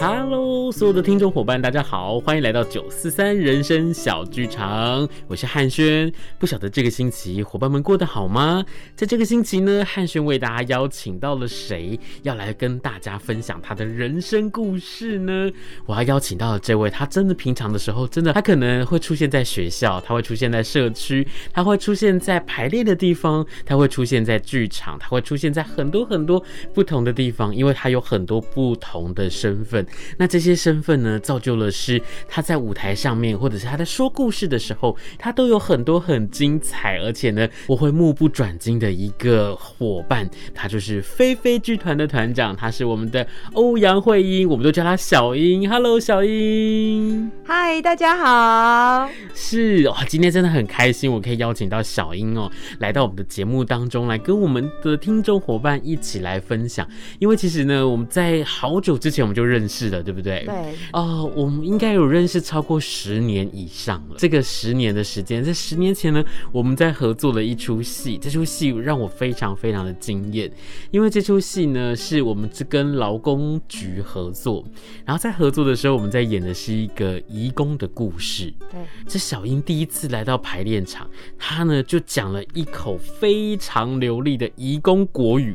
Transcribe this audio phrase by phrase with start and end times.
[0.00, 6.10] Hello，所有的听众伙伴，大家好，欢迎来到九四三人生小剧场，我是汉轩。
[6.38, 8.64] 不晓得这个星期伙伴们过得好吗？
[8.94, 15.50] 在这个星期呢，汉轩为大家邀请到了谁，要来跟大家分享他的人生故事呢？
[15.84, 26.40] 我要邀请到的这位，他真的平常的时候，真的他可能会出现在学校，他会出现在社区，他会出现在排练的地方，他会出现在剧场，他会出现在很多很多
[26.72, 29.84] 不同的地方，因为他有很多不同的身份。
[30.16, 45.68] 那这些身份呢，造就了是他在舞台上面，或者是他在说故事的时候，他都有很多很精彩，而且呢，我会目不转睛的一个伙伴，他就是飞飞剧团的团长，他是我们的欧阳慧英，我们都叫他小英。
[45.68, 47.30] Hello，小英。
[47.44, 49.08] 嗨，大家好。
[49.34, 56.86] 是哇，今天真的很开心，我可以邀请到小英哦，来到我们的节目当中来跟我们的听众伙伴一起来分享。
[57.18, 59.77] 因为其实呢，我们在好久之前我们就认识。
[59.78, 60.44] 是的，对不对？
[60.44, 60.54] 对。
[60.92, 64.16] 哦、呃，我们应该有认识超过十年以上了。
[64.18, 68.18] 这个十年的时间，在十年前呢，我们在合作了一出戏。
[68.18, 70.50] 这出戏让我非常非常的惊艳，
[70.90, 74.64] 因为这出戏呢，是我们是跟劳工局合作。
[75.04, 78.52] 然后在合作的时候，我们在演的是一个移工的故事。
[78.70, 78.80] 对。
[79.06, 85.54] 这小英第一次来到排练场，她呢就讲了一口非常流利的移工国语。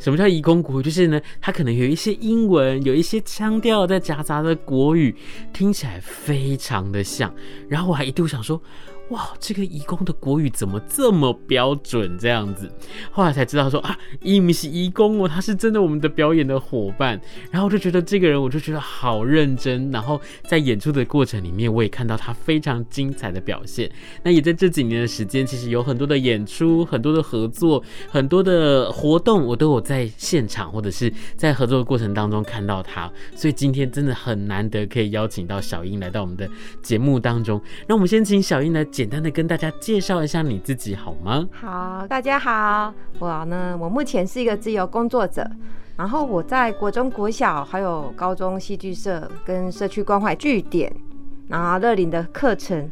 [0.00, 0.82] 什么叫移工国语？
[0.82, 5.14] 就是呢，它可能有一些英文，有一些腔调在夹杂的国语，
[5.52, 7.32] 听起来非常的像。
[7.68, 8.60] 然后我还一度想说。
[9.10, 12.16] 哇，这个移工的国语怎么这么标准？
[12.16, 12.70] 这样子，
[13.10, 17.20] 后来才知道说啊，伊米是移工哦，他是真的我们的表演的伙伴。
[17.50, 19.90] 然后我就觉得这个人，我就觉得好认真。
[19.90, 23.90] 然后在演出的过程里面，我也看到他非常精彩的表现。
[24.22, 33.10] 那也在这几年的时间，其实有很多的演出、很多的合作、很多的活动，我都有在现场或者是在合作的过程当中看到他。
[33.34, 36.48] 所以今天真的很难得可以邀请到小英来到我们的
[36.80, 37.60] 节目当中。
[37.88, 38.86] 那我们先请小英来。
[39.00, 41.48] 简单的跟大家介绍一下你自己好吗？
[41.52, 45.50] 好，大家好，我呢，我目前是一个自由工作者，
[45.96, 50.94] 然后我在国中、国小还有高中戏剧社跟社区关怀据点，
[51.48, 52.90] 然后乐龄的课程，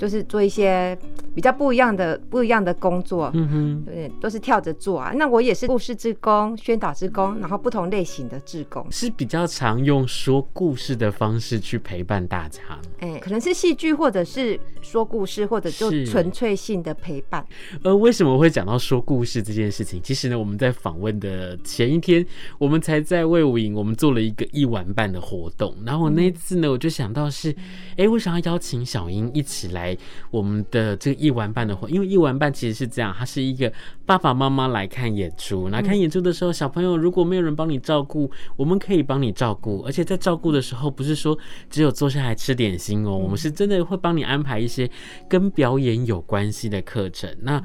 [0.00, 0.98] 就是做一些。
[1.32, 5.12] 比较不一样的不一样的工作，嗯哼，对，都是跳着做啊。
[5.14, 12.60] 那我也是故事志工、宣导志工，然后不同类型的志工，是比较常用说故事的方式去陪伴大家。
[12.98, 17.46] 哎、欸，可能是戏剧，或者是说故事，或者就纯粹性的陪伴。
[17.84, 20.02] 呃，为什么会讲到说故事这件事情？
[20.02, 22.26] 其实呢，我们在访问的前一天，
[22.58, 25.72] 我们才在魏武营，我们做了一个一晚半的活动。
[25.86, 27.52] 然后我那一次呢，我就想到是，
[27.92, 29.89] 哎、欸，我想要邀请小英一起来
[30.32, 31.20] 我们的这个。
[31.20, 33.70] 一晚半的话，因为一晚半其实是这样，它是一个
[34.06, 35.68] 爸爸妈妈来看演出。
[35.68, 39.82] 那看演出的时候，小朋友如果没有人帮你照顾，我们可以帮你照顾。
[39.82, 44.90] 而且在照顾的时候，不是说只有坐下来吃点心哦，我们是真的会帮你安排一些
[45.28, 47.28] 跟表演有关系的课程。
[47.42, 47.62] 那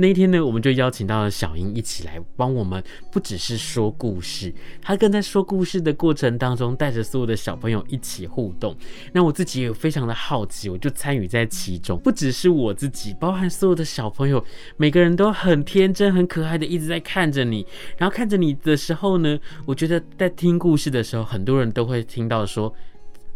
[0.00, 8.76] 那一天呢，我们就邀请到了小英一起来帮我们，不只是说故事，她跟在说故事的过程当中，带着所有的小朋友一起互动。
[9.12, 11.98] 那我自己也非常的好奇，我就参与在其中。
[11.98, 14.44] 不只是我自己，包含所有的小朋友，
[14.76, 17.66] 每个人都很天真、很可爱的一直在看着你。
[17.96, 22.72] 然后看着你的时候呢，我觉得在听故事的时候，很多人都会听到说。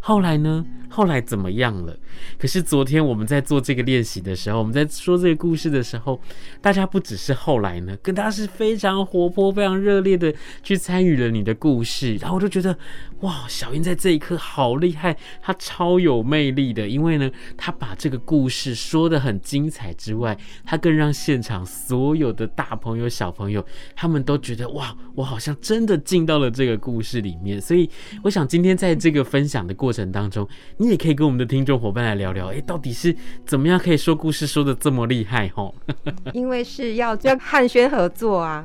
[0.05, 0.65] 后来呢？
[0.89, 1.97] 后来怎么样了？
[2.37, 6.19] 可是昨天我们在做这个练习的时候，我们在说这个故事的时候，
[6.61, 10.31] 大家不只是后来呢，跟大家是非常活泼、非常热烈的
[10.61, 12.15] 去参与了你的故事。
[12.17, 12.77] 然后我就觉得，
[13.21, 16.87] 哇，小英在这一刻好厉害，她超有魅力的。
[16.87, 23.65] 因为呢，她把这个故事说得很精彩之外，她更让现场所有的大朋友、小朋友，
[23.95, 27.59] 他们都觉得，哇，我好像真的进到了这个故事里面。
[27.59, 27.89] 所以，
[28.21, 30.11] 我想今天在这个分享的过程。
[30.13, 30.47] 当中，
[30.77, 33.15] 你也可以跟我们的听众伙伴来聊聊，哎，到底是
[33.47, 35.47] 怎么样可以说故事说的这么厉害？
[35.55, 35.73] 吼，
[36.33, 38.63] 因为是要跟汉宣合作啊，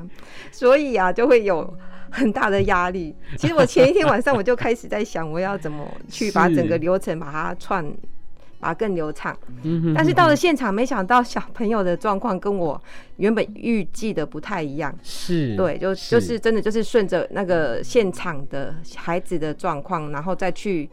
[0.51, 1.73] 所以啊，就会有
[2.11, 3.15] 很大的压力。
[3.37, 7.83] 其实我前一天晚上我就开始在想，我要怎么去把整个流程把它串，
[8.59, 9.35] 把它更流畅。
[9.95, 12.79] 但是到了现场，没想到小朋友的状况跟我
[13.17, 14.93] 原本预计的不太一样。
[15.01, 20.87] 是，对，就就是真的就是顺着那个现场的孩子的状况，然后再去。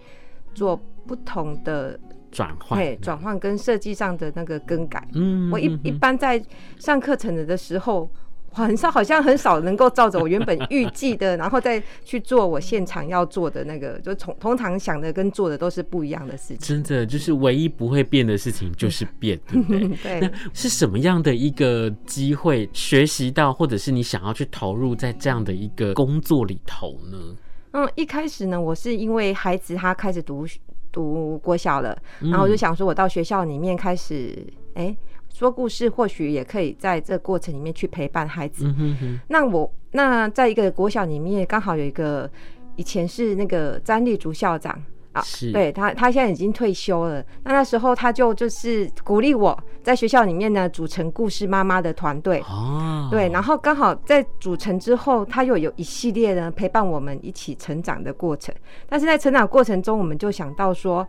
[0.56, 0.76] 做
[1.06, 1.96] 不同的
[2.32, 5.06] 转换，对，转换跟设计上的那个更改。
[5.14, 6.42] 嗯，我一一般在
[6.78, 8.10] 上课程的时候。
[8.52, 16.58] 很少，好像很少能够照着我原本预计的，然后再去做我现场要做的那个，就从通常想的跟做的都是不一样的事情。
[16.60, 19.88] 真的，就是唯一不会变的事情就是变，对不对？
[20.02, 20.20] 对。
[20.20, 27.36] 那是什么样的一个机会学习到，或者是你想要去投入在这样的一个工作里头呢？
[27.76, 30.46] 嗯，一开始呢，我是因为孩子他开始读
[30.90, 34.34] 读国小了，然后我就想说，我到学校里面开始，
[34.74, 34.96] 哎、欸。
[35.28, 38.64] 说故事或许也可以在这过程里面去陪伴孩子。
[38.68, 39.20] 嗯哼哼。
[39.28, 42.30] 那我那在一个国小里面，刚好有一个
[42.76, 44.82] 以前是那个詹立竹校长
[45.16, 47.24] 啊，是对他，他现在已经退休了。
[47.42, 52.40] 那那时候他就就是鼓励我在学校里面呢组成故事妈妈的团队。
[52.48, 53.08] 哦。
[53.10, 58.54] 对，然后刚好在组成之后，他又有一系列呢陪伴我们一起成长的过程。
[58.88, 61.06] 但是在成长过程中，我们就想到说，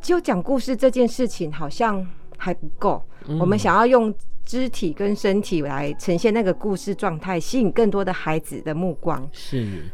[0.00, 3.02] 就讲故事这件事情好像还不够。
[3.40, 4.14] 我们想要用
[4.44, 9.28] 肢体跟身体来呈现那个故事状态，吸引更多的孩子的目光。
[9.32, 9.84] 是，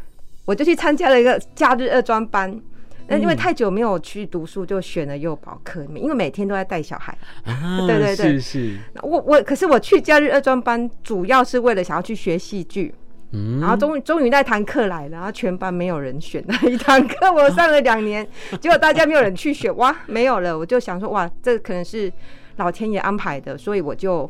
[0.45, 2.59] 我就去参加了一个假日二专班。
[3.07, 7.17] 那因为太久没有去读书，就选了幼保科，因为每天都在带小孩。
[7.45, 8.77] 啊， 对对对，是是。
[9.01, 12.93] 我我可是我去假日二专班，主要是为了想要去学戏剧。
[13.31, 13.59] 嗯。
[13.59, 18.27] 然后终于终于那堂课来了，然后全班没有人选那一堂课，我上了两年，
[18.61, 20.57] 结果大家没有人去选，哇，没有了。
[20.57, 22.11] 我就想说，哇，这可能是。
[22.57, 24.27] 老天爷安排的，所以我就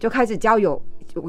[0.00, 0.84] 就开始交友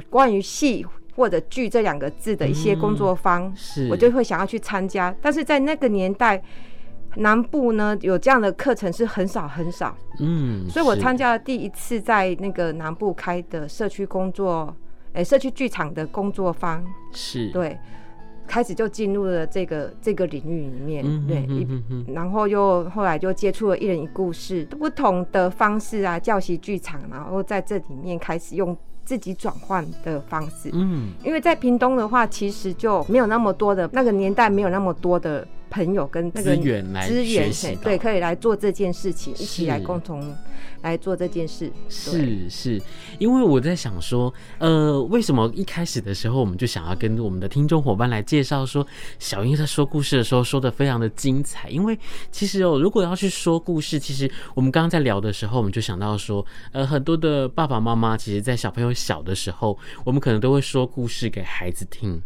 [0.09, 0.83] 关于戏
[1.15, 5.15] 或者剧这两个字的一些工作坊，嗯、是我就会想要去参加。
[5.21, 6.41] 但是在那个年代，
[7.15, 14.75] 南部呢有这样的课程是很少很少，嗯，所以我参加了第一次在那个南部开的社区工作，
[15.13, 17.77] 哎、欸，社区剧场的工作坊，是对。
[18.47, 21.47] 开始就进入了这个这个领域里面，对，
[22.13, 40.35] 然后又后来就接触了一人一故事不同的方式啊，教习剧场，然后在这里面开始用自己转换的方式，嗯，因为在屏东的话，其实就没有那么多的那个年代，没有那么多的朋友跟那个资源来学习，对，可以来做这件事情，一起来共同。
[40.81, 42.81] 来做这件事是是，
[43.19, 48.85] 因为我在想说，呃，为什么一开始的时候我们就想要跟我们的听众伙伴来介绍说，
[49.19, 51.69] 小英在说故事的时候说的非常的精彩。
[51.69, 51.97] 因为
[52.31, 62.19] 其实哦，如果要去说故事，其实我们刚刚在聊的时候，我们就想到说，呃，很多的爸爸妈妈其实，在小朋友小的时候，我们可能都会说故事给孩子听。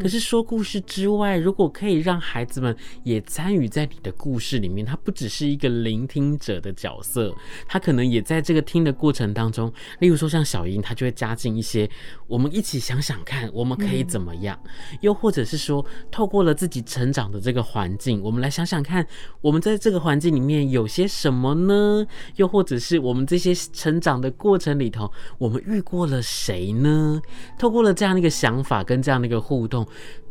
[0.00, 7.34] 可是说故事之外，如果可以让孩子们也参与在你的故事里面，他不只是一个聆听者的角色，
[7.66, 8.10] 他可能。
[8.10, 11.88] 也在这个听的过程当中，例如说像小英，她就会加进一些，
[12.26, 14.58] 我们一起想想看，我们可以怎么样？
[15.00, 19.06] 又或者是说，透过了自己成长的这个环境，我们来想想看，
[19.40, 22.04] 我们在这个环境里面有些什么呢？
[22.34, 25.08] 又或者是我们这些成长的过程里头，
[25.38, 27.22] 我们遇过了谁呢？
[27.58, 29.86] 透过了这样的一个想法跟这样的一个互动，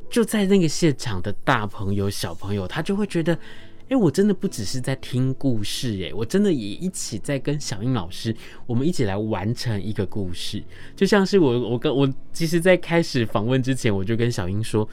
[0.10, 3.38] 就在那个现场的大朋友、小朋友，他就会觉得。
[3.90, 8.32] 哎，我真的不只是在听故事，哎，我真的也一起在跟小英老师，
[8.68, 10.64] 我们一起来完成一个故事。
[10.96, 14.88] 就像是我，我跟我，其实，在开始访问之前，我就跟小英说。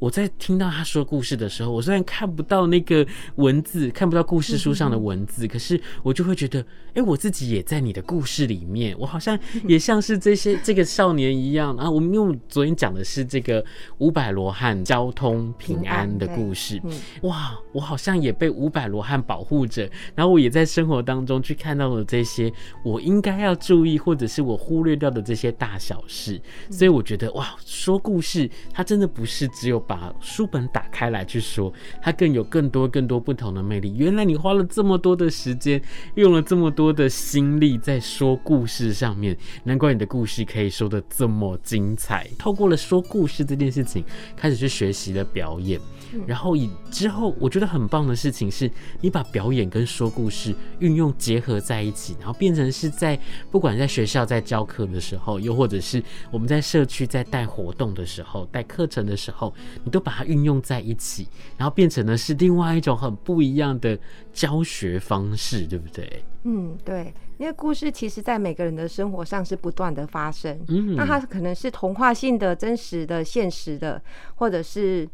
[0.00, 6.64] 我在听到他说故事的时候，我虽然看不到那个文字，看不到故事书上的文字，可是我就会觉得，
[6.94, 9.38] 哎，我自己也在你的故事里面，我好像
[9.68, 11.88] 也像是这些这个少年一样啊。
[11.88, 13.62] 我们因为昨天讲的是这个
[13.98, 16.80] 五百罗汉交通平安的故事，
[17.20, 22.50] 哇，我好像也被五百罗汉保护着，然后我也在生活当中去看到了这些
[22.82, 29.78] 我应该要注意或者是我忽略掉的这些大小事，所以我觉得哇，说故事它真的不是只有。
[29.90, 33.92] 把书本打开来去说，它更有更多更多不同的魅力。
[33.96, 35.82] 原来你花了这么多的时间，
[36.14, 42.30] 用了这么多的心力在说故事上面，难怪你的故事可以说得这么精彩。
[42.38, 44.04] 透过了说故事这件事情，
[44.36, 45.80] 开始去学习了表演。
[46.26, 53.18] 然后以之后，我觉得很棒的事情是，你把表演跟说故事运用结合在一起，然后变成是在
[53.50, 63.98] 不管在学校在教课的时候，又或者是我们在社区在带活动的时候、带课程的时候，你都把它运用在一起，然后变成了是另外一种很不一样的
[64.32, 66.24] 教学方式，对不对？
[66.44, 74.02] 嗯，对，因为故事其实在每个人的生活上是不断的发生，嗯，那它可能是童话性的、真实的、现实的，
[74.34, 75.08] 或者是。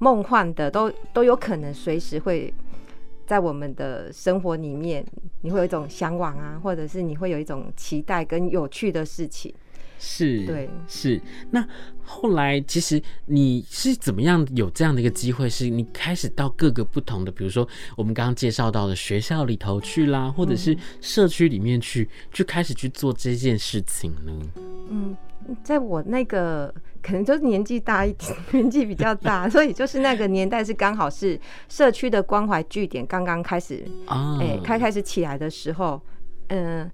[0.00, 2.52] 梦幻的都都有可能随时会
[3.26, 5.06] 在我们的生活里面，
[5.42, 9.54] 你会有一种向往啊，或者是你会有一种期待跟有趣的事情。
[10.02, 11.20] 是，对，是。
[11.50, 11.62] 那
[12.02, 15.46] 后来其实你是怎么样有这样的一个机会？
[15.46, 24.32] 是你开始到各个不同的，比如说我们刚刚介绍到的学校里头去啦，或者是社区里面去，就开始去做这件事情呢？
[24.88, 25.14] 嗯，
[25.62, 31.38] 在我那个可能就是年纪大一点， 年纪比较大， 所以就是那个年代是刚好是
[31.68, 36.00] 社区的关怀据点刚刚开始啊，哎、欸，开开始起来的时候，
[36.48, 36.90] 嗯。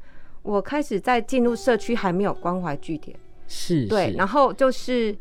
[0.46, 5.12] 我开始在进入社区还没有关怀据点，是，对，然后就是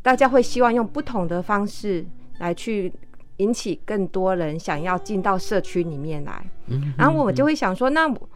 [0.00, 2.02] 大家会希望用不同的方式
[2.38, 2.90] 来去
[3.36, 6.46] 引起更多人想要进到社区里面来，
[6.96, 8.28] 然后我就会想说，那我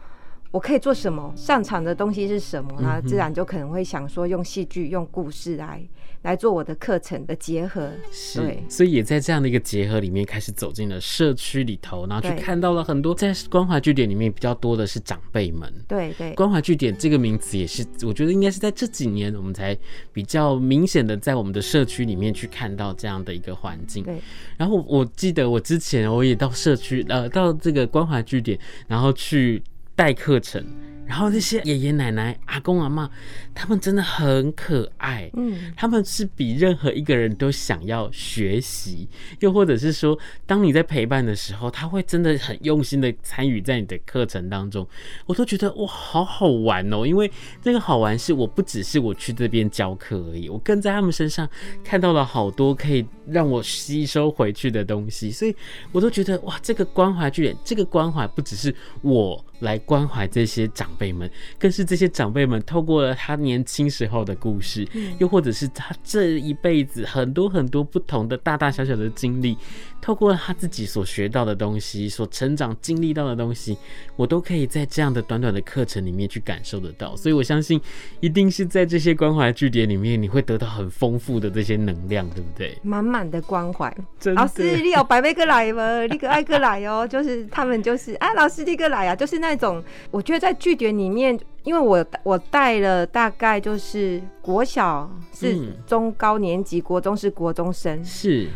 [0.57, 1.33] 可以做什么？
[1.35, 2.79] 擅长的东西是什么？
[2.79, 5.85] 那自然就可能会想说，用戏剧、用故事来。
[6.23, 15.73] 来做我的课程的结合，是，所以也在这样的一个结合里面，开始走进了社区里头，然后去看到了很多在关怀据点里面比较多的是长辈们。
[15.87, 19.73] 对对，关怀据点这个名词也是，我觉得应该是在这几年我们才
[20.11, 24.03] 比较明显的在我们的社区里面去看到这样的一个环境。
[24.03, 24.19] 对，
[24.57, 29.63] 然后我记得我之前我也到社区呃到这个关怀据点，然后去
[29.99, 30.65] 带课程。
[31.09, 33.09] 然后那些爷爷奶奶、阿公阿妈，
[33.55, 44.87] 他们真的很可爱，嗯，他们是比任何一个人都想要学习，又或者是说，当你在陪伴的时候，他会真的很用心的参与在你的课程当中，
[45.25, 47.07] 我都觉得哇，好好玩哦！
[47.07, 51.49] 因为这个好玩是我不只是我去这边教课而已，我更在他们身上
[51.83, 55.55] 看到了好多可以让我吸收回去的东西，所以
[55.91, 59.43] 我都觉得哇，这个关怀巨人，这个关怀不只是我。
[59.59, 61.27] 来关怀这些长辈们，
[61.57, 64.87] 更是这些长辈们透过了他年轻时候的故事，
[65.17, 69.57] 又或者是他这一辈子很多很多不同的大大小小的经历，
[69.99, 73.75] 透过了他自己所学到的东西、所成长经历到的东西，
[74.15, 77.15] 我都可以在这样的短短的课程里面去感受得到。
[77.17, 77.81] 所以我相信，
[78.21, 82.77] 一定是在这些关怀据点里面，你会得到很丰富的这些能量，对不对？
[82.83, 83.93] 满满的关怀。
[84.35, 86.03] 老师，你有白贝哥来吗？
[86.03, 89.49] 你可爱哥来哦，就是他们就是啊，老师你个来啊，就是那。
[89.49, 98.47] 那种，我觉得在据点里面，因为我我带了大概就是国小是中高年级，国中是国中生，是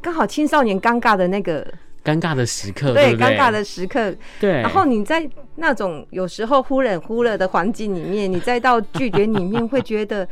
[0.00, 1.66] 刚好青少年尴尬的那个
[2.04, 4.52] 尴尬的时刻，对，尴尬的时刻，对。
[4.62, 10.26] 然后你在那种有时候忽冷忽热的环境里面，你再到剧点里面，会觉得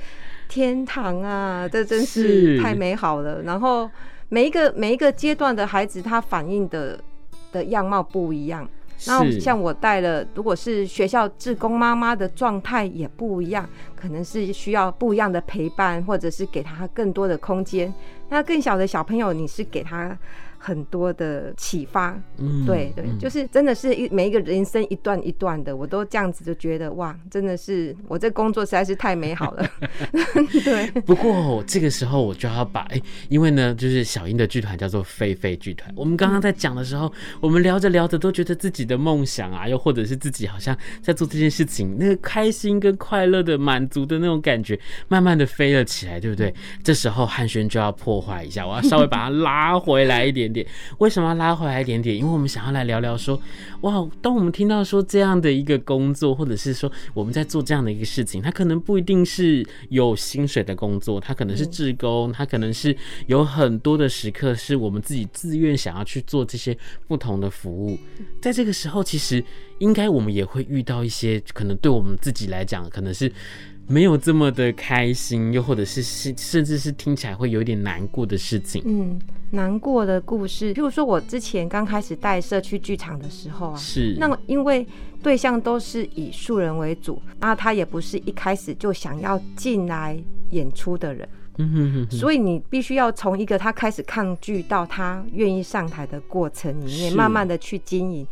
[0.49, 3.43] 天堂啊，这真是太美好了。
[3.43, 3.91] 然后
[4.31, 6.99] 每一个每一个阶段的孩子，他反应的
[7.53, 8.67] 的样貌不一样。
[9.05, 17.93] 然后像我带了，如果是学校志工妈妈的状态也不一样，可能是需要不一样的陪伴，或者是给他更多的空间。
[18.29, 20.17] 那更小的小朋友，你是给他。
[20.59, 29.65] 很多的启发，嗯，对对，就是真的是一每一个人生一段一段的，我都这样子就觉得哇，真的是我这工作实在是太美好了。
[30.65, 35.93] 对，不过这个时候我就要把哎、欸，因为呢，就是小英的剧团叫做菲菲剧团。
[35.97, 37.11] 我们刚刚在讲的时候，
[37.41, 46.53] 我们聊着聊着都觉得自己的梦想啊，又或者是自己好像在做这件事情，那个开心跟快乐的满足的那种感觉，慢慢的飞了起来，对不对？
[46.83, 50.48] 这时候汉轩就要破坏一下，我要稍微把它拉回来一点。
[50.49, 50.67] 点点
[50.99, 52.17] 为什么要拉回来一点点？
[52.17, 53.41] 因为我们想要来聊聊说，
[53.83, 66.77] 哇，当我们听到说这样的一个工作，或者是说我们在做这样的一个事情，它可能不一定是有薪水的工作，它可能是志工，它可能是有很多的时刻是我们自己自愿想要去做这些
[67.07, 67.99] 不同的服务。
[68.41, 69.45] 在这个时候，其实
[69.79, 73.31] 应该我们也会遇到一些可能对我们自己来讲，可能是。
[73.89, 78.83] 没有这么的开心，又或者是是甚至是听起来会有点难过的事情。
[78.85, 79.19] 嗯，
[79.51, 84.15] 难过的故事，譬如说我之前刚开始带社区剧场的时候啊，是。
[84.21, 84.87] 那么因为
[85.23, 90.17] 对象都是以素人为主，那他也不是一开始就想要进来
[90.51, 91.27] 演出的人，
[91.57, 98.27] 嗯哼哼哼，所以你必须要从一个他开始抗拒到他愿意上台的过程里面，慢慢的去经营。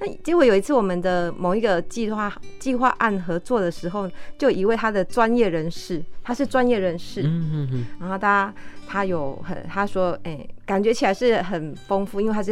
[0.00, 8.52] 那结果有一次，我们的某一个计划计划案合作的时候，就一位他的专业人士，他是专业人士，嗯嗯嗯，然后他
[8.88, 12.50] 他有很他说，哎、欸，感觉起来是很丰富，因为他是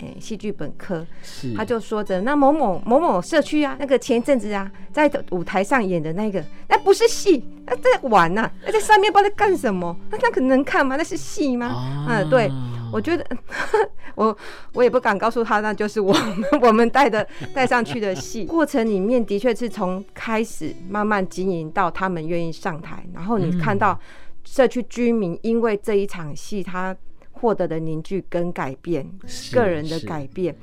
[0.00, 10.96] 哎戏剧本科，是，他就说着那某某某某社区啊，那个前一阵子啊，在舞台上演的那个，那不是戏，那在玩呐、啊，那在上面不知道在干什么，那那可能看吗？
[10.96, 11.66] 那是戏吗？
[12.08, 12.50] 啊、嗯，对。
[12.92, 13.24] 我觉得
[14.14, 14.36] 我
[14.72, 18.44] 我也不敢告诉他，那就是我们 我们带的带上去的戏。
[18.50, 23.98] 过程里面的确是从开始慢慢经营到他们愿意上台，然后你看到
[24.44, 26.96] 社区居民因为这一场戏他
[27.32, 29.08] 获得的凝聚跟改变，
[29.52, 30.54] 个人的改变。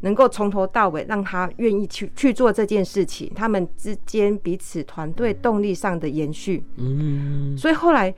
[0.00, 6.62] 能够从头到尾让他愿意去去做这件事情，他们之间彼此团队动力上的延续。
[6.76, 8.14] 嗯，所以后来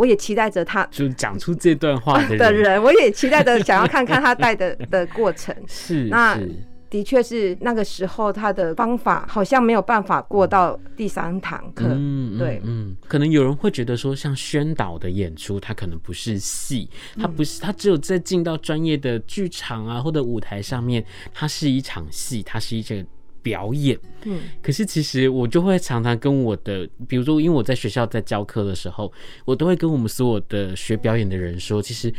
[0.00, 5.54] 我也期待着他，就讲出这段话的人， 的人我也期待着想要看看他带的 的过程。
[5.68, 6.50] 是，那是。
[6.88, 11.84] 的确是那个时候他的方法好像没有办法过到第三堂课。
[11.88, 23.06] 嗯，对，嗯，可能有人会觉得说，像宣导的演出，它可能不是戏，它不是，它只有在进到专业的剧场啊或者舞台上面，它是一场戏，它是一个
[23.42, 23.98] 表演。
[24.24, 29.12] 嗯，可是其实我就会常常跟我的，比如说，因为我在学校在教课的时候，
[29.44, 32.12] 我都会跟我们所有的学表演的人说，其实。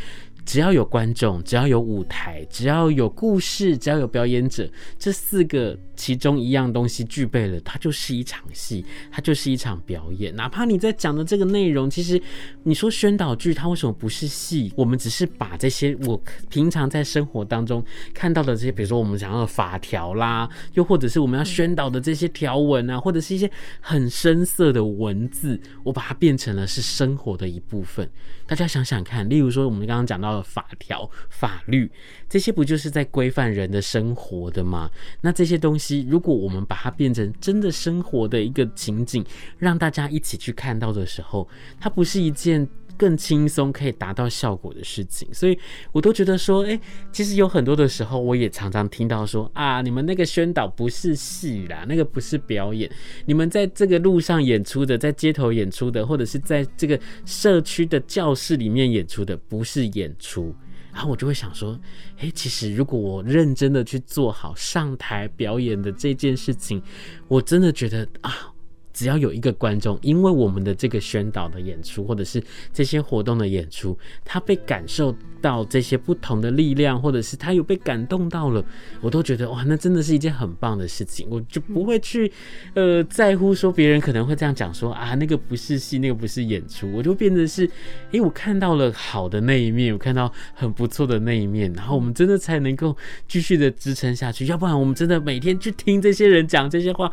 [0.46, 4.70] 只要有观众，只要有舞台，只要有故事，只要有表演者，
[5.00, 10.36] 这四个其中一样东西具备了，它就是一场戏，它就是一场表演。
[10.36, 12.22] 哪怕你在讲的这个内容，其实
[12.64, 14.74] 你说宣导剧，它为什么不是戏？
[14.76, 17.84] 我们只是把这些我平常在生活当中
[18.14, 28.10] 看到的这些，比如说我们想要的法条啦，又或者是我们要宣导的这些条文啊，或者是一些很深色的文字，我把它变成了是生活的一部分。
[28.52, 31.90] 大家想想看，例如说我们刚刚讲到的法条、法律，
[32.32, 34.90] 这些不就是在规范人的生活的吗？
[35.20, 39.22] 那这些东西，如果我们把它变成真的生活的一个情景，
[39.58, 41.46] 让大家一起去看到的时候，
[41.78, 45.60] 它不是一件更轻松可以达到效果的事情，所以
[45.92, 46.80] 我都觉得说，哎，
[47.12, 52.90] 其实有很多的时候，我也常常听到说啊，你们那个宣导不是戏啦，那个不是表演，
[53.26, 60.56] 你们在这个路上演出的，在街头演出的，或者是在这个社区的教室里面演出的，不是演出。
[60.94, 61.80] 然后我就会想说，
[62.18, 66.82] 哎，其实如果我认真的去做好上台表演的这件事情，
[67.28, 68.54] 我真的觉得啊。
[68.94, 72.44] 只要有一个观众，因为我们的这个宣导的演出，或者是
[72.74, 78.64] 这些活动的演出，他被感受到这些不同的力量，或者是他有被感动到了，
[79.02, 81.28] 我都觉得哇，那真的是一件很棒的事情。
[81.30, 82.32] 我就不会去
[82.76, 87.70] 呃在乎说别人可能会这样讲说啊，那个不是戏，那个不是演出，我就变得是，
[88.12, 92.96] 诶，我看到了好的那一面，我看到很不错的那一面，然后我们真的才能够
[93.28, 97.12] 继续的支撑下去，要不然我们真的每天去听这些人讲这些话。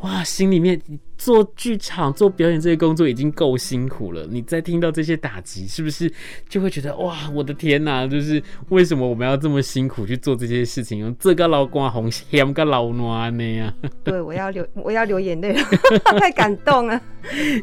[0.00, 0.78] 哇，心里面
[1.16, 6.12] 做剧场、做表演这些工作已经够辛苦了，你再听到这些打击，是不是
[6.50, 8.06] 就会觉得哇，我的天哪！
[8.06, 10.98] 就是为什么我们要这么辛苦去做这些事情？
[10.98, 13.72] 用这个老光红香个老暖那样。
[14.04, 15.62] 对，我要流，我要流眼泪了，
[16.18, 17.00] 太感动了。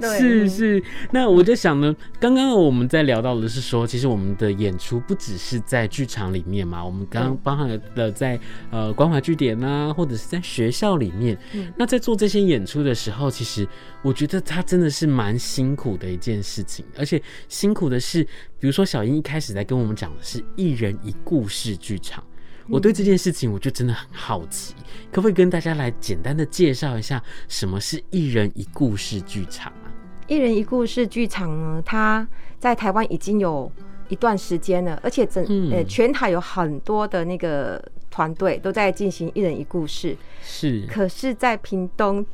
[0.02, 8.38] 对是是，那我就想呢，刚刚我们在聊到的是说，其实我们的演出不只是在剧场里面嘛，我们刚刚包含了在
[8.72, 11.38] 呃关怀据点啊，或者是在学校里面。
[11.54, 13.66] 嗯、那在做这些演出的时候，其实
[14.02, 18.28] 我觉得它真的是蛮辛苦的一件事情，而且辛苦的是，
[18.64, 22.24] 比如说小英一开始在跟我们讲的是一人一故事剧场。
[22.70, 24.74] 我对这件事情我就真的很好奇，
[25.12, 29.92] 可不可以跟大家来简单的介绍一下什么是一人一故事剧场啊？
[30.28, 32.26] 一人一故事剧场呢，它
[32.58, 33.70] 在台湾已经有
[34.08, 40.16] 一段时间了，而且整呃全台有很多的那个团队都在进行一人一故事。
[40.42, 42.26] 是，可是，在屏东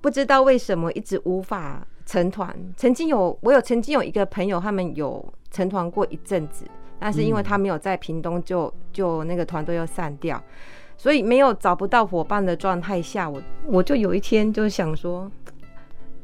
[0.00, 2.56] 不知道为什么一直无法成团。
[2.76, 6.64] 曾经有我有曾经有一个朋友，他们有成团过一阵子。
[6.98, 10.42] 但是因为他没有在屏东就，就就那个团队又散掉，
[10.96, 15.30] 所以没有找不到伙伴的状态下，我我就有一天就想说，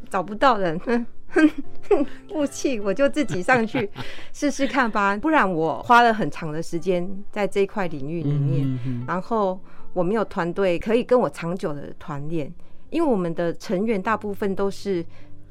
[0.08, 1.50] 找不到人，哼哼
[1.90, 3.90] 哼，不气我就自己上去
[4.32, 5.14] 试试看吧。
[5.18, 9.60] 不然我花了很长的时间在这一块领域里面，然后
[9.92, 12.50] 我没有团队可以跟我长久的团练，
[12.88, 15.04] 因为我们的成员大部分都是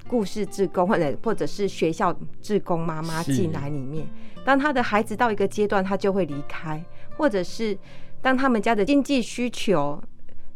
[0.07, 4.07] 故事志工或者或者是学校志工妈妈进来里面。
[4.43, 6.83] 当他的孩子到一个阶段，他就会离开，
[7.15, 7.77] 或者是
[8.21, 10.01] 当他们家的经济需求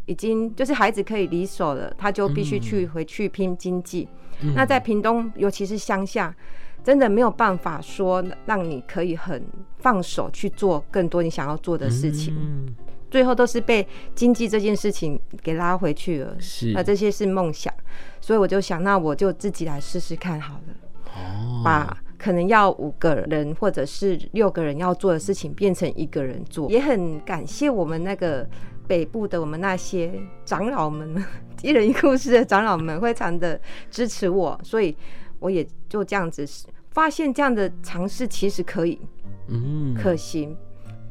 [0.06, 4.08] 已经就是孩子可以离手了，他就必须去回去拼经济。
[4.42, 6.36] 嗯、那在屏东，尤其是乡下，
[6.84, 9.44] 真的没有办法说让你可以很
[9.78, 12.76] 放手去做更多你想要做的事情，嗯、
[13.16, 16.36] 最后都是被经济这件事情给拉回去了。
[16.38, 17.74] 是，那这些是梦想，
[18.20, 20.74] 所以我就想，那我就自己来试试看好了。
[21.06, 21.98] 哦，把。
[22.18, 28.46] 可能要五个人或者是六个人要做的事情变成一个人做，也很感谢我们那个
[28.86, 30.12] 北部的我们那些
[30.44, 31.24] 长老们，
[31.64, 33.60] 一人一故事的长老们，非常的
[33.92, 34.94] 支持我，所以
[35.40, 36.46] 我也就这样子
[36.90, 39.00] 发现这样的尝试其实可以，
[39.48, 40.58] 嗯，可行。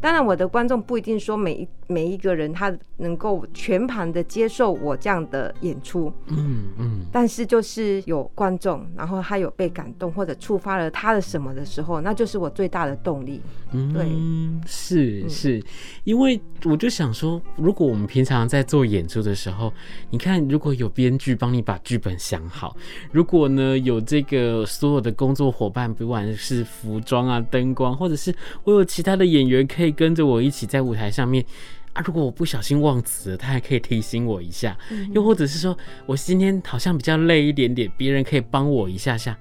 [0.00, 13.40] 当然我的观众不一定说每一每一个人他能够全盘的接受我这样的演出，嗯嗯，但是就是有观众，然后他有被感动或者触发了他的什么的时候，那就是我最大的动力。
[13.72, 14.06] 嗯，对，
[14.66, 15.62] 是是，
[16.04, 19.72] 因为我就想说，如果我们平常在做演出的时候，
[20.10, 22.76] 你看如果有编剧帮你把剧本想好，
[23.10, 31.44] 如果呢有这个所有的工作伙伴，不管是服装啊、灯光，或者是我有其他的演员可以跟着我一起在舞台上面。
[31.94, 34.76] 啊，如果我不小心忘词了，他还可以提醒我一下，
[35.12, 39.36] 又或者是说我今天好像比较累一点点，别人可以帮我一下下。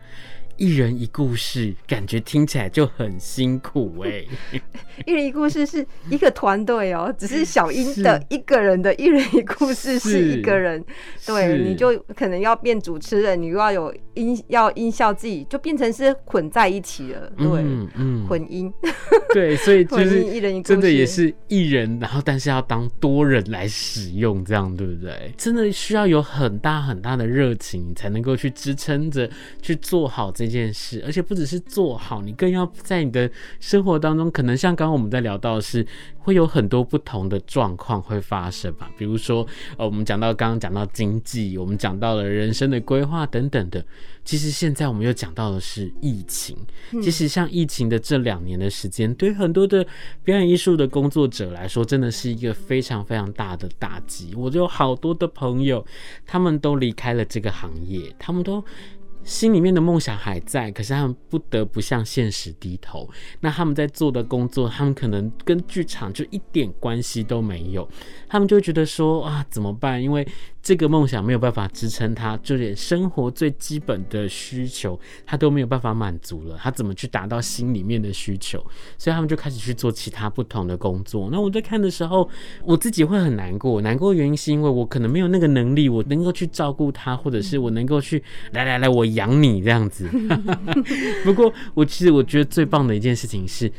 [0.57, 4.27] 一人一故事，感觉听起来就很辛苦哎、欸。
[5.05, 10.83] 一人一故事是一个团队哦， 只是小英的一个人的一人一故事是一个人，
[11.25, 18.71] 对，你就可能要变主持人，你又要有音，要音效自己就变成是混在一起了，对，嗯，嗯混音，
[19.33, 25.33] 对，所以 就是一人一真的也是一人，然后但是要当多人来使用，这样对不对？
[25.35, 29.27] 真的需要有很大很大的热情，才能够去支撑着
[29.59, 30.42] 去做好这。
[30.45, 33.29] 这件事，而且不只是做好，你更要在你的
[33.59, 35.85] 生活当中，可能像刚刚我们在聊到的是，
[36.19, 38.91] 会有很多不同的状况会发生吧。
[38.97, 43.83] 比如说，呃，我们讲到刚刚讲到经济，我们讲到了人生的规划等等的。
[44.25, 46.55] 其实现在我们又讲到的是疫情。
[47.01, 49.85] 其实像疫情的这两年的时间，对很多的
[50.23, 54.33] 表演艺术的工作者来说，真的是一个非常非常大的打击。
[54.35, 55.85] 我就有好多的朋友，
[56.25, 58.63] 他们都离开了这个行业，他们都。
[59.23, 63.09] 心里面的梦想还在，可是他们不得不向现实低头。
[63.39, 67.87] 那他们在做的工作，他们可能跟剧场就一点关系都没有。
[68.27, 70.01] 他们就觉得说啊，怎么办？
[70.01, 70.27] 因为
[70.63, 76.57] 这个梦想没有办法支撑他，就连生活最基本的需求他都没有办法满足了。
[76.59, 78.65] 他怎么去达到心里面的需求？
[78.97, 81.29] 所以他们就开始去做其他不同的工作。
[81.31, 82.27] 那我在看的时候，
[82.63, 83.79] 我自己会很难过。
[83.81, 88.23] 难过的原因是因为我可能没有那个能力，我能够去照顾他，或者是我能够去
[88.53, 89.03] 来来来，我。
[89.13, 90.09] 养你这样子，
[91.23, 93.71] 不过我其实我觉得最棒的一件事情是，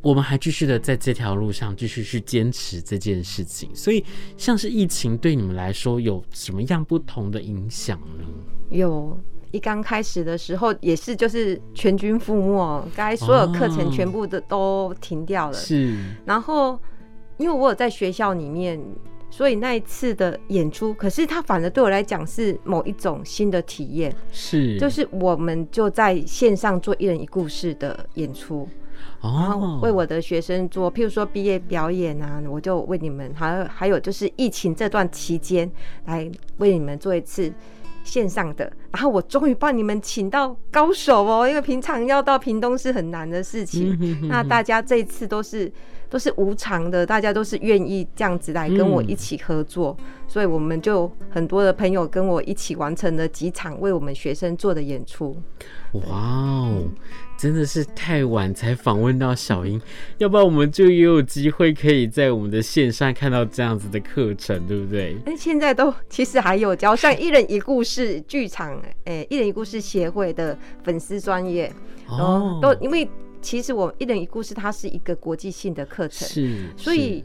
[0.00, 3.68] 我们还继续的在这条路上继续去坚持这件事情。
[3.74, 4.04] 所以，
[4.36, 8.24] 像是疫情对你们来说有什么样不同的影响呢？
[8.70, 9.18] 有
[9.50, 15.54] 一刚开始的时候也是就是全军覆没，该所有课程全部的都停掉了。
[15.54, 16.78] 是，然后
[17.36, 18.80] 因为我有在学校里面。
[19.30, 28.66] 所以那一次的演出，可是它反而对我来讲是某一种新的体验，是，就是我们就在线上做一人一故事的演出，
[29.20, 35.70] 然后为我的学生做，譬如说毕业表演啊，我就为你们，还有还有就是疫情这段期间
[36.06, 37.52] 来为你们做一次
[38.04, 45.72] 线上的，然后我终于帮你们请到高手哦，因为平常要到屏东是很难的事情，那大家这一次都是。
[46.10, 55.36] 都是无偿的，大家都是愿意这样子来跟我一起合作，嗯，所以我们就很多的朋友跟我一起完成了几场为我们学生做的演出。
[55.92, 56.82] 哇哦，
[57.38, 59.80] 真的是太晚才访问到小英，
[60.18, 65.16] 要不然我们就也有机会可以在我们的线上看到这样子的课程，对不对？
[65.24, 71.72] 哎，现在都其实还有教像一人一故事剧场，哎，一人一故事协会的粉丝专业，
[72.08, 73.08] 哦，都因为。
[73.40, 77.24] 其实我一人一故事，它是一个国际性的课程，是，所以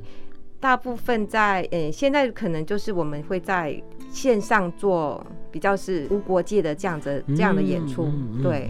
[0.60, 3.82] 大部分在呃、欸，现在可能就是我们会在
[4.13, 8.08] 线上做比较是无国界的这样子这样的演出，
[8.41, 8.69] 对。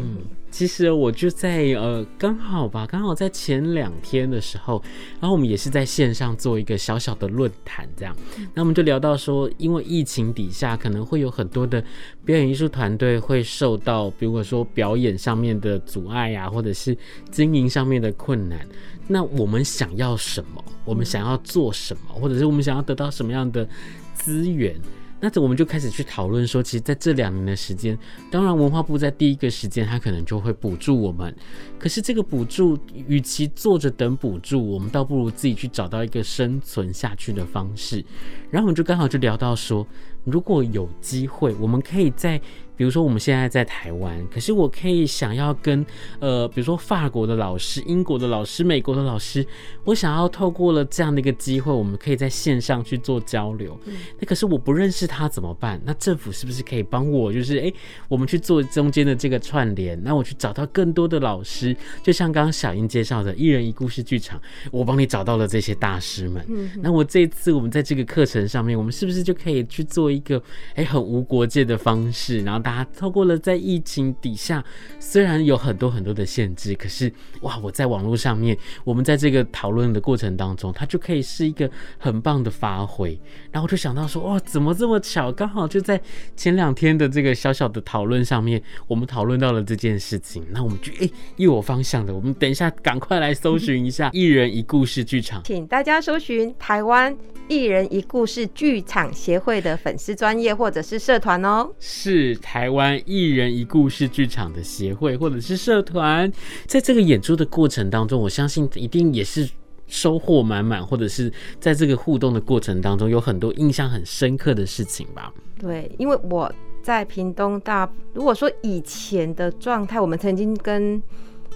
[0.50, 4.80] 其实我就在呃，刚好吧，刚好在前两天的时候，
[5.20, 8.16] 然后我们也是在线上做一个小小的论坛，这样，
[8.54, 11.84] 那我们就聊到说，因为疫情底下，可能会有很多的
[12.24, 16.96] 表演艺术团队会受到，比如说表演上面的阻碍呀、啊，或者是
[17.32, 18.60] 经营上面的困难。
[19.08, 20.64] 那我们想要什么？
[20.86, 22.14] 我们想要做什么？
[22.14, 23.68] 或者是我们想要得到什么样的
[24.14, 24.80] 资源？
[25.26, 27.98] 那我们就开始去讨论说，其实在这两年的时间，
[28.30, 31.34] 当然文化部在第一个时间，他可能就会补助我们。
[31.80, 38.04] 可是这个补助，与其坐着等补助，我们倒不如自己去找到一个生存下去的方式。
[38.52, 39.88] 然后我们就刚好就聊到说，
[40.24, 42.40] 如果有机会，我们可以在。
[42.76, 45.86] 比如说我们现在在台湾，可是我可以想要跟
[46.20, 49.46] 呃，比如说法国的老师、英国的老师、美国的老师，
[49.84, 53.80] 我想要透过了这样的一个机会，我们可以在线上去做交流。
[54.20, 55.80] 那可是我不认识他怎么办？
[55.86, 57.32] 那政府是不是可以帮我？
[57.32, 57.72] 就是诶，
[58.08, 66.44] 我们去做中间的这个串联，那我去找到更多的老师，就像刚刚小英介绍的一人一故事剧场，我帮你找到了这些大师们。
[66.50, 70.42] 嗯那我这一次我们在这个课程上面，我们是不是就可以去做一个
[70.76, 74.64] 哎很无国界的方式，然后大家透过了在疫情底下，
[75.00, 83.20] 虽然有很多很多的限制，可是哇，我在网络上面，我们在这个讨论的过程当中，它就可以是一个很棒的发挥。
[83.52, 86.02] 然后我就想到说，哇，怎么这么巧，刚好就在
[86.36, 97.16] 前两天的这个小小的讨论上面，我们讨论到了这件事情，那我们就哎又有方向的，我们等一下赶快来搜寻一下一人一故事剧场，请大家搜寻台湾
[97.48, 106.32] 一人一故事剧场协会的粉丝专业或者是社团哦，是台湾一人一故事剧场的协会或者是社团，
[106.66, 109.48] 在这个演出的过程当中，我相信一定也是
[109.86, 115.32] 收获满满，或者是在这个互动的过程当中有很多印象很深刻的事情吧。
[115.60, 121.00] 对，因为我在屏东大，如果说以前的状态，我们曾经跟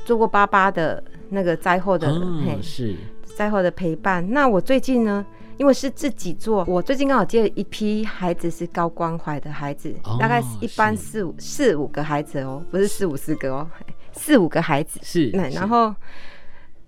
[0.06, 4.30] 做过八八的那个灾后的，哦、是灾后的陪伴。
[4.32, 5.26] 那我最近呢？
[5.58, 13.68] 因为是自己做，我最近刚好接了一批孩子，是高关怀的孩子，哦、大概是一般四五四五个孩子哦，不是四五十个哦，
[14.12, 15.32] 四五个孩子是。
[15.34, 15.94] 那然后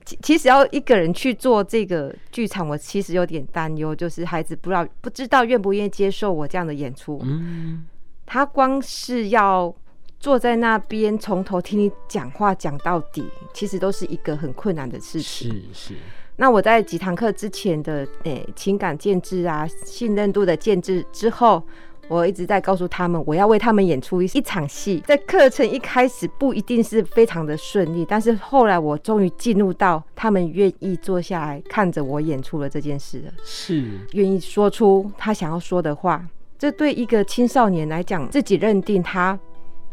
[0.06, 7.20] 其其实要一个人去做这个剧场，我其实有点担忧，就是孩子不知道不知道愿不愿意接受我这样的演出。
[7.24, 7.86] 嗯，
[8.26, 9.76] 他光是要
[10.20, 15.52] 坐在那边从头听你讲话讲到底，其实都是一个很困难的事情。
[15.52, 15.96] 是是。
[16.40, 21.62] 那我在几堂课之前的诶、欸、情感建制啊，信任度的建制之后，
[22.08, 25.04] 我一直在告诉他们，我要为他们演出一一场戏。
[25.06, 36.26] 在课程一开始不一定是非常的顺利，但是后来我终于进入到他们愿意坐下来看着我演出了这件事了，是愿意说出他想要说的话。
[36.58, 39.38] 这对一个青少年来讲，自己认定他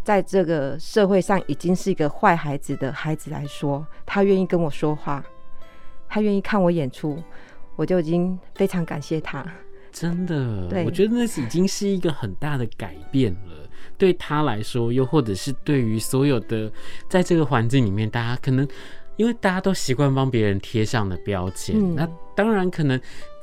[0.04, 5.24] 在这个社会上已经是一个坏孩子的孩子来说，他愿意跟我说话。
[6.16, 7.22] 他愿意看我演出，
[7.76, 9.44] 我就已经非常感谢他。
[9.92, 16.72] 真的，对，我觉得那是已经是一个很大的改变了，对他来说，又或者是对于所有的
[17.06, 18.66] 在这个环境里面，大家可能
[19.16, 22.98] 因为大家都习惯帮别人贴上的标签，嗯，那当然可能。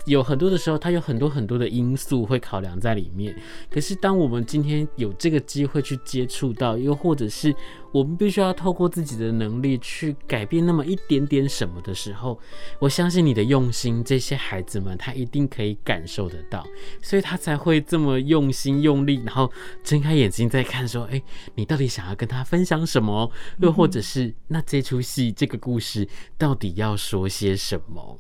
[0.05, 3.35] 有很多的时候，它有很多很多的因素会考量在里面。
[3.69, 7.55] 可是，当我们今天有这个机会去接触到，又或者是
[7.91, 12.37] 我们必须要透过自己的能力去改变那么一点点什么的时候，
[12.79, 16.65] 我相信你的用心，这些孩子们他一定可以感受得到，
[17.01, 19.49] 所以他才会这么用心用力，然后
[19.83, 21.21] 睁开眼睛在看，说：“哎，
[21.55, 23.31] 你到底想要跟他分享什么？
[23.59, 28.19] 又或者是那这出戏这个故事到底要说些什么？”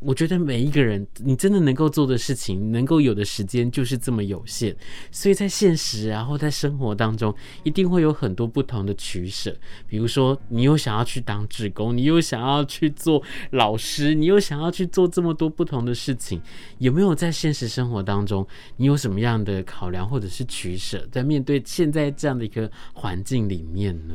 [0.00, 4.74] 我觉得每一个人，你真的能够做的事情，能够有的时间就是这么有限，
[5.10, 7.34] 所以在现实，然后在生活当中，
[7.64, 9.54] 一定会有很多不同的取舍。
[9.86, 16.40] 比如说，你又想要去当志工，你又想要去做老师，你又想要去做这么多不同的事情，
[16.78, 18.46] 有没有在现实生活当中，
[18.78, 24.14] 你有什么样的考量或者是取舍，在面对现在这样的一个环境里面呢？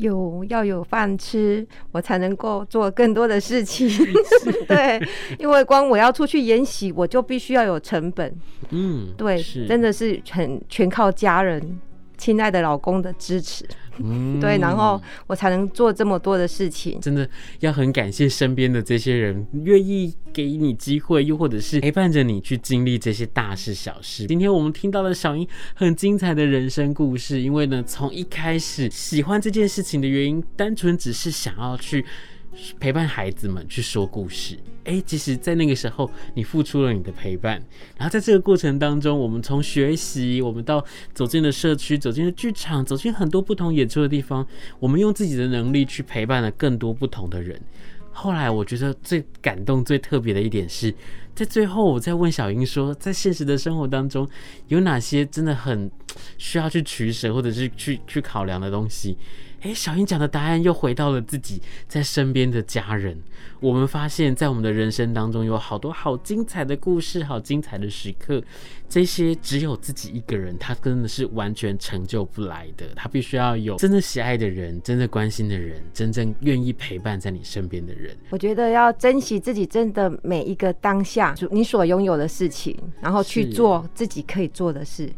[0.00, 3.86] 有要有饭吃，我才能够做更多的事情。
[4.66, 4.98] 对，
[5.38, 8.34] 因为光我要出去演戏，我就必须要有成本。
[8.70, 11.78] 嗯，对，真的是很全靠家人。
[12.20, 13.64] 亲爱的老公的支持，
[13.96, 17.00] 嗯，对，然后我才能做这么多的事情。
[17.00, 17.26] 真的
[17.60, 24.26] 要很感谢身边的这些人，愿意给你机会，又或者是陪伴着你去经历这些大事小事。
[24.26, 32.04] 今天我们听到了小英很精彩的人生故事，因为呢，从一开始喜欢这件事情的原因，单纯只是想要去。
[32.78, 37.62] 陪伴孩子们去说故事，哎，其实，在那个时候，你付出了你的陪伴，
[37.96, 40.84] 然后在这个过程当中，我们从学习，我们到
[41.14, 44.46] 走进了社区，走进了剧场，走进很多不同演出的地方，
[44.78, 47.60] 我们用自己的能力去陪伴了更多不同的人。
[48.12, 50.92] 后来，我觉得最感动、最特别的一点是，
[51.34, 54.28] 在最后，我在问小英说，在现实的生活当中，
[54.66, 55.88] 有哪些真的很
[56.36, 59.16] 需要去取舍，或者是去去考量的东西？
[59.60, 63.16] 诶，小英讲的答案又回到了自己在身边的家人。
[63.60, 68.42] 我们发现，在我们的人生当中，有好多好精彩的故事，好精彩的时刻。
[68.88, 72.86] 这些只有自己一个人，他真的是完全成就不来的。
[72.96, 78.16] 他必须要有真的喜爱的人，真的关心的人，真正愿意陪伴在你身边的人。
[78.30, 85.10] 我觉得要珍惜自己真的每一个当下，你所拥有的事情，然后去做自己可以做的事，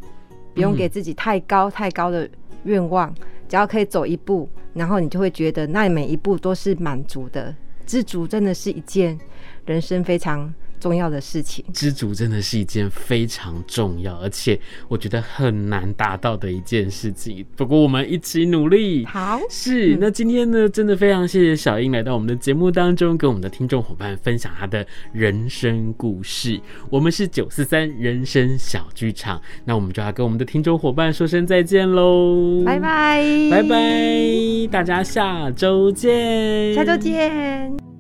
[0.52, 2.28] 不用给自己太高太高的
[2.64, 3.14] 愿望。
[3.52, 7.54] 只要可以走一步，然后你就会觉得那每一步都是满足的。
[7.84, 9.18] 知足真的是一件
[9.66, 10.50] 人生非常
[10.82, 11.64] 重要的事情。
[11.72, 17.46] 知足真的是一件非常重要，而且我觉得很难达到的一件事情。
[17.56, 19.06] 不过我们一起努力。
[19.06, 19.96] 好，是。
[20.00, 26.60] 那今天呢，真的非常谢谢小英来到我们的节目当中，跟我们的听众伙伴分享她的人生故事。
[26.90, 37.91] 我们是九四三人生小剧场，那我们就要跟我们的听众伙伴说声再见喽，拜拜，拜拜，大家下周见，下周见。